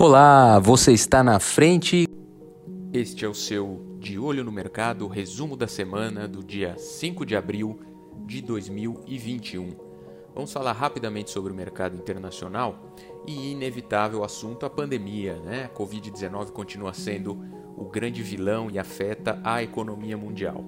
Olá, 0.00 0.60
você 0.60 0.92
está 0.92 1.24
na 1.24 1.40
frente. 1.40 2.06
Este 2.92 3.24
é 3.24 3.28
o 3.28 3.34
seu 3.34 3.96
De 3.98 4.16
Olho 4.16 4.44
no 4.44 4.52
Mercado, 4.52 5.08
resumo 5.08 5.56
da 5.56 5.66
semana 5.66 6.28
do 6.28 6.40
dia 6.40 6.78
5 6.78 7.26
de 7.26 7.34
abril 7.34 7.80
de 8.24 8.40
2021. 8.40 9.70
Vamos 10.32 10.52
falar 10.52 10.70
rapidamente 10.70 11.32
sobre 11.32 11.52
o 11.52 11.56
mercado 11.56 11.96
internacional 11.96 12.94
e 13.26 13.50
inevitável 13.50 14.22
assunto 14.22 14.64
a 14.64 14.70
pandemia, 14.70 15.34
né? 15.40 15.64
A 15.64 15.76
Covid-19 15.76 16.52
continua 16.52 16.94
sendo 16.94 17.36
o 17.76 17.84
grande 17.86 18.22
vilão 18.22 18.70
e 18.70 18.78
afeta 18.78 19.40
a 19.42 19.64
economia 19.64 20.16
mundial. 20.16 20.64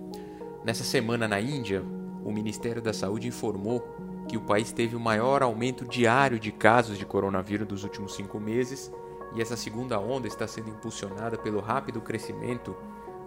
Nessa 0.65 0.83
semana 0.83 1.29
na 1.29 1.41
Índia, 1.41 1.85
o 2.25 2.33
Ministério 2.33 2.83
da 2.83 2.93
Saúde 2.93 3.29
informou 3.29 3.81
que 4.29 4.37
o 4.37 4.41
país 4.41 4.73
teve 4.73 4.97
o 4.97 5.01
maior 5.01 5.41
aumento 5.41 5.85
diário 5.85 6.41
de 6.41 6.51
casos 6.51 6.99
de 6.99 7.07
coronavírus 7.07 7.69
dos 7.69 7.85
últimos 7.85 8.17
cinco 8.17 8.41
meses 8.41 8.91
e 9.35 9.41
essa 9.41 9.57
segunda 9.57 9.99
onda 9.99 10.27
está 10.27 10.47
sendo 10.47 10.71
impulsionada 10.71 11.39
pelo 11.39 11.61
rápido 11.61 12.01
crescimento 12.01 12.77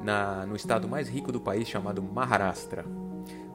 na, 0.01 0.45
no 0.45 0.55
estado 0.55 0.87
mais 0.87 1.07
rico 1.07 1.31
do 1.31 1.39
país 1.39 1.67
chamado 1.67 2.01
Maharashtra. 2.01 2.85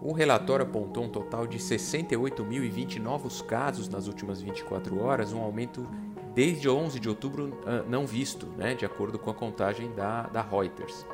O 0.00 0.12
relatório 0.12 0.64
apontou 0.64 1.04
um 1.04 1.08
total 1.08 1.46
de 1.46 1.58
68.020 1.58 2.98
novos 2.98 3.42
casos 3.42 3.88
nas 3.88 4.06
últimas 4.06 4.40
24 4.40 5.02
horas, 5.02 5.32
um 5.32 5.42
aumento 5.42 5.86
desde 6.34 6.68
11 6.68 7.00
de 7.00 7.08
outubro 7.08 7.58
ah, 7.66 7.84
não 7.88 8.06
visto, 8.06 8.46
né, 8.56 8.74
de 8.74 8.86
acordo 8.86 9.18
com 9.18 9.28
a 9.28 9.34
contagem 9.34 9.92
da, 9.92 10.22
da 10.22 10.40
Reuters. 10.40 11.04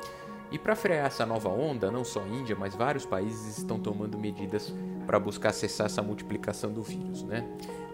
E 0.51 0.59
para 0.59 0.75
frear 0.75 1.07
essa 1.07 1.25
nova 1.25 1.49
onda, 1.49 1.89
não 1.89 2.03
só 2.05 2.21
a 2.21 2.27
Índia, 2.27 2.55
mas 2.55 2.75
vários 2.75 3.05
países 3.05 3.57
estão 3.57 3.79
tomando 3.79 4.17
medidas 4.17 4.73
para 5.05 5.19
buscar 5.19 5.51
cessar 5.51 5.87
essa 5.87 6.01
multiplicação 6.01 6.71
do 6.71 6.83
vírus. 6.83 7.23
Né? 7.23 7.43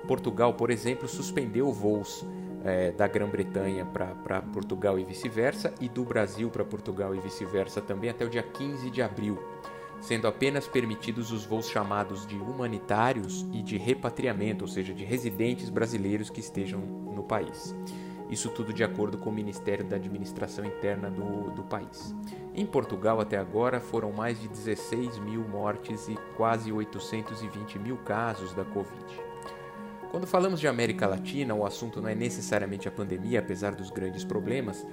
Portugal, 0.07 0.53
por 0.53 0.69
exemplo, 0.69 1.07
suspendeu 1.07 1.71
voos 1.71 2.25
é, 2.63 2.91
da 2.91 3.07
Grã-Bretanha 3.07 3.85
para 3.85 4.41
Portugal 4.41 4.99
e 4.99 5.03
vice-versa, 5.03 5.73
e 5.79 5.89
do 5.89 6.03
Brasil 6.03 6.49
para 6.49 6.63
Portugal 6.63 7.15
e 7.15 7.19
vice-versa 7.19 7.81
também 7.81 8.09
até 8.09 8.25
o 8.25 8.29
dia 8.29 8.43
15 8.43 8.89
de 8.89 9.01
abril, 9.01 9.37
sendo 9.99 10.27
apenas 10.27 10.67
permitidos 10.67 11.31
os 11.31 11.45
voos 11.45 11.67
chamados 11.67 12.25
de 12.25 12.35
humanitários 12.35 13.45
e 13.53 13.61
de 13.61 13.77
repatriamento, 13.77 14.63
ou 14.63 14.67
seja, 14.67 14.93
de 14.93 15.03
residentes 15.03 15.69
brasileiros 15.69 16.29
que 16.29 16.39
estejam 16.39 16.79
no 16.79 17.23
país. 17.23 17.75
Isso 18.29 18.49
tudo 18.49 18.71
de 18.71 18.81
acordo 18.81 19.17
com 19.17 19.29
o 19.29 19.33
Ministério 19.33 19.83
da 19.83 19.97
Administração 19.97 20.63
Interna 20.63 21.09
do, 21.09 21.51
do 21.51 21.63
país. 21.63 22.15
Em 22.55 22.65
Portugal, 22.65 23.19
até 23.19 23.37
agora, 23.37 23.81
foram 23.81 24.11
mais 24.13 24.39
de 24.39 24.47
16 24.47 25.19
mil 25.19 25.41
mortes 25.41 26.07
e 26.07 26.15
quase 26.37 26.71
820 26.71 27.77
mil 27.77 27.97
casos 27.97 28.53
da 28.53 28.63
Covid. 28.63 29.30
Quando 30.11 30.27
falamos 30.27 30.59
de 30.59 30.67
América 30.67 31.07
Latina, 31.07 31.55
o 31.55 31.65
assunto 31.65 32.01
não 32.01 32.09
é 32.09 32.13
necessariamente 32.13 32.85
a 32.85 32.91
pandemia, 32.91 33.39
apesar 33.39 33.73
dos 33.73 33.89
grandes 33.89 34.25
problemas, 34.25 34.85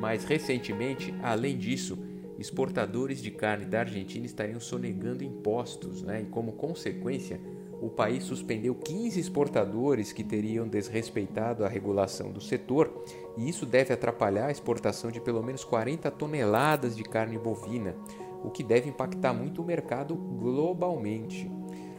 mas 0.00 0.24
recentemente, 0.24 1.14
além 1.22 1.56
disso, 1.56 1.96
exportadores 2.40 3.22
de 3.22 3.30
carne 3.30 3.66
da 3.66 3.80
Argentina 3.80 4.26
estariam 4.26 4.58
sonegando 4.58 5.22
impostos, 5.22 6.02
né? 6.02 6.22
e 6.22 6.24
como 6.24 6.54
consequência, 6.54 7.40
o 7.80 7.88
país 7.88 8.24
suspendeu 8.24 8.74
15 8.74 9.20
exportadores 9.20 10.12
que 10.12 10.24
teriam 10.24 10.66
desrespeitado 10.66 11.64
a 11.64 11.68
regulação 11.68 12.32
do 12.32 12.40
setor, 12.40 13.04
e 13.38 13.48
isso 13.48 13.64
deve 13.64 13.94
atrapalhar 13.94 14.46
a 14.46 14.50
exportação 14.50 15.12
de 15.12 15.20
pelo 15.20 15.40
menos 15.40 15.62
40 15.62 16.10
toneladas 16.10 16.96
de 16.96 17.04
carne 17.04 17.38
bovina, 17.38 17.94
o 18.42 18.50
que 18.50 18.64
deve 18.64 18.88
impactar 18.88 19.32
muito 19.32 19.62
o 19.62 19.64
mercado 19.64 20.16
globalmente. 20.16 21.48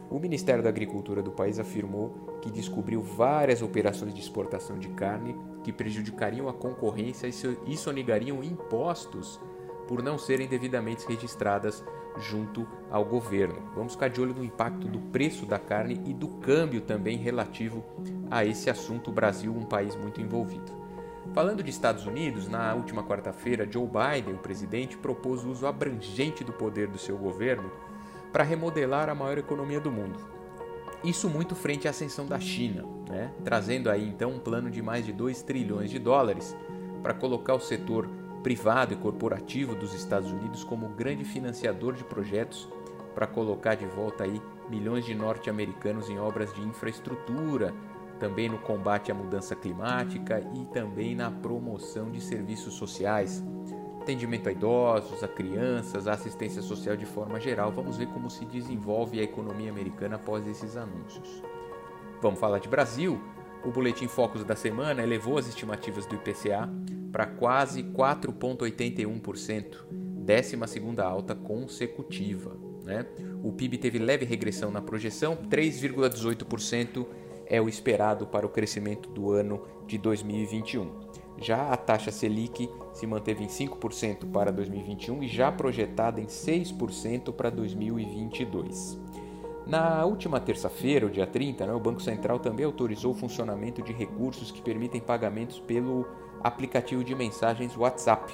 O 0.08 0.20
Ministério 0.20 0.62
da 0.62 0.68
Agricultura 0.68 1.20
do 1.20 1.32
país 1.32 1.58
afirmou 1.58 2.38
que 2.40 2.50
descobriu 2.50 3.02
várias 3.02 3.60
operações 3.60 4.14
de 4.14 4.20
exportação 4.20 4.78
de 4.78 4.88
carne 4.90 5.36
que 5.64 5.72
prejudicariam 5.72 6.48
a 6.48 6.52
concorrência 6.52 7.26
e 7.66 7.76
sonegariam 7.76 8.42
impostos 8.42 9.40
por 9.88 10.02
não 10.02 10.16
serem 10.16 10.46
devidamente 10.46 11.06
registradas 11.06 11.84
junto 12.18 12.66
ao 12.90 13.04
governo. 13.04 13.56
Vamos 13.74 13.94
ficar 13.94 14.08
de 14.08 14.20
olho 14.20 14.34
no 14.34 14.44
impacto 14.44 14.86
do 14.86 14.98
preço 14.98 15.44
da 15.44 15.58
carne 15.58 16.00
e 16.06 16.14
do 16.14 16.28
câmbio 16.28 16.80
também 16.80 17.18
relativo 17.18 17.84
a 18.30 18.44
esse 18.44 18.70
assunto. 18.70 19.10
O 19.10 19.14
Brasil, 19.14 19.52
um 19.52 19.64
país 19.64 19.96
muito 19.96 20.20
envolvido. 20.20 20.72
Falando 21.34 21.62
de 21.62 21.70
Estados 21.70 22.06
Unidos, 22.06 22.48
na 22.48 22.74
última 22.74 23.02
quarta-feira, 23.02 23.68
Joe 23.70 23.86
Biden, 23.86 24.34
o 24.34 24.38
presidente, 24.38 24.96
propôs 24.96 25.44
o 25.44 25.50
uso 25.50 25.66
abrangente 25.66 26.44
do 26.44 26.52
poder 26.52 26.86
do 26.86 26.98
seu 26.98 27.18
governo 27.18 27.70
para 28.32 28.44
remodelar 28.44 29.08
a 29.08 29.14
maior 29.14 29.38
economia 29.38 29.80
do 29.80 29.90
mundo. 29.90 30.18
Isso 31.04 31.28
muito 31.28 31.54
frente 31.54 31.86
à 31.86 31.90
ascensão 31.90 32.26
da 32.26 32.40
China, 32.40 32.84
né? 33.08 33.30
trazendo 33.44 33.90
aí 33.90 34.08
então 34.08 34.32
um 34.32 34.38
plano 34.38 34.70
de 34.70 34.82
mais 34.82 35.04
de 35.04 35.12
2 35.12 35.42
trilhões 35.42 35.90
de 35.90 35.98
dólares 35.98 36.56
para 37.02 37.14
colocar 37.14 37.54
o 37.54 37.60
setor 37.60 38.08
privado 38.42 38.94
e 38.94 38.96
corporativo 38.96 39.74
dos 39.74 39.94
Estados 39.94 40.30
Unidos 40.30 40.64
como 40.64 40.88
grande 40.88 41.24
financiador 41.24 41.94
de 41.94 42.04
projetos 42.04 42.68
para 43.14 43.26
colocar 43.26 43.74
de 43.74 43.86
volta 43.86 44.24
aí 44.24 44.40
milhões 44.68 45.04
de 45.04 45.14
norte-americanos 45.14 46.10
em 46.10 46.18
obras 46.18 46.52
de 46.52 46.60
infraestrutura, 46.62 47.72
também 48.18 48.48
no 48.48 48.58
combate 48.58 49.10
à 49.10 49.14
mudança 49.14 49.54
climática 49.54 50.40
e 50.54 50.64
também 50.66 51.14
na 51.14 51.30
promoção 51.30 52.10
de 52.10 52.20
serviços 52.20 52.74
sociais, 52.74 53.44
atendimento 54.06 54.48
a 54.48 54.52
idosos, 54.52 55.24
a 55.24 55.28
crianças, 55.28 56.06
a 56.06 56.12
assistência 56.12 56.62
social 56.62 56.96
de 56.96 57.04
forma 57.04 57.40
geral. 57.40 57.72
Vamos 57.72 57.96
ver 57.96 58.06
como 58.06 58.30
se 58.30 58.44
desenvolve 58.44 59.18
a 59.18 59.24
economia 59.24 59.68
americana 59.68 60.14
após 60.14 60.46
esses 60.46 60.76
anúncios. 60.76 61.42
Vamos 62.22 62.38
falar 62.38 62.60
de 62.60 62.68
Brasil. 62.68 63.20
O 63.64 63.72
boletim 63.72 64.06
Focus 64.06 64.44
da 64.44 64.54
semana 64.54 65.02
elevou 65.02 65.38
as 65.38 65.48
estimativas 65.48 66.06
do 66.06 66.14
IPCA 66.14 66.70
para 67.10 67.26
quase 67.26 67.82
4,81%, 67.82 69.78
12 69.90 71.00
alta 71.02 71.34
consecutiva. 71.34 72.56
Né? 72.84 73.04
O 73.42 73.52
PIB 73.52 73.76
teve 73.76 73.98
leve 73.98 74.24
regressão 74.24 74.70
na 74.70 74.80
projeção, 74.80 75.36
3,18% 75.50 77.04
é 77.46 77.60
o 77.60 77.68
esperado 77.68 78.24
para 78.24 78.46
o 78.46 78.48
crescimento 78.48 79.08
do 79.08 79.32
ano 79.32 79.62
de 79.84 79.98
2021. 79.98 81.05
Já 81.38 81.70
a 81.70 81.76
taxa 81.76 82.10
Selic 82.10 82.70
se 82.92 83.06
manteve 83.06 83.44
em 83.44 83.48
5% 83.48 84.30
para 84.32 84.50
2021 84.50 85.22
e 85.22 85.28
já 85.28 85.52
projetada 85.52 86.20
em 86.20 86.26
6% 86.26 87.32
para 87.32 87.50
2022. 87.50 88.98
Na 89.66 90.04
última 90.04 90.38
terça-feira, 90.38 91.06
o 91.06 91.10
dia 91.10 91.26
30, 91.26 91.66
né, 91.66 91.72
o 91.72 91.80
Banco 91.80 92.00
Central 92.00 92.38
também 92.38 92.64
autorizou 92.64 93.12
o 93.12 93.16
funcionamento 93.16 93.82
de 93.82 93.92
recursos 93.92 94.52
que 94.52 94.62
permitem 94.62 95.00
pagamentos 95.00 95.58
pelo 95.58 96.06
aplicativo 96.42 97.02
de 97.02 97.14
mensagens 97.14 97.76
WhatsApp. 97.76 98.32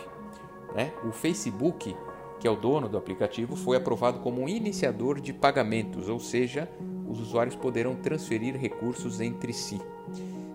Né? 0.75 0.93
O 1.03 1.11
Facebook, 1.11 1.97
que 2.39 2.47
é 2.47 2.51
o 2.51 2.57
dono 2.57 2.89
do 2.89 2.99
aplicativo, 2.99 3.57
foi 3.57 3.79
aprovado 3.79 4.21
como 4.21 4.43
um 4.43 4.49
iniciador 4.49 5.21
de 5.21 5.33
pagamentos, 5.33 6.09
ou 6.09 6.21
seja, 6.21 6.69
os 7.09 7.19
usuários 7.19 7.57
poderão 7.57 7.95
transferir 7.95 8.57
recursos 8.57 9.21
entre 9.21 9.53
si. 9.55 9.81